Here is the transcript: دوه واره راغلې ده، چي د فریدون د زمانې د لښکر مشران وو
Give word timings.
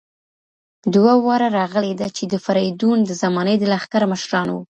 دوه 0.93 1.13
واره 1.25 1.47
راغلې 1.59 1.93
ده، 1.99 2.07
چي 2.17 2.23
د 2.27 2.35
فریدون 2.45 2.97
د 3.05 3.11
زمانې 3.23 3.55
د 3.59 3.63
لښکر 3.71 4.03
مشران 4.13 4.47
وو 4.49 4.59